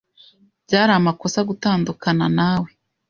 [0.65, 2.69] Byari amakosa gutandukana nawe.